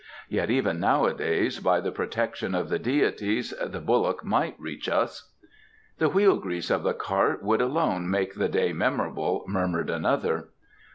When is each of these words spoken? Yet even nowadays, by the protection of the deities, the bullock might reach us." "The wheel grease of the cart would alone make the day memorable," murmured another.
Yet 0.29 0.49
even 0.49 0.79
nowadays, 0.79 1.59
by 1.59 1.79
the 1.79 1.91
protection 1.91 2.55
of 2.55 2.69
the 2.69 2.79
deities, 2.79 3.53
the 3.63 3.79
bullock 3.79 4.25
might 4.25 4.59
reach 4.59 4.89
us." 4.89 5.31
"The 5.99 6.09
wheel 6.09 6.37
grease 6.37 6.71
of 6.71 6.81
the 6.81 6.95
cart 6.95 7.43
would 7.43 7.61
alone 7.61 8.09
make 8.09 8.33
the 8.33 8.49
day 8.49 8.73
memorable," 8.73 9.45
murmured 9.47 9.91
another. 9.91 10.49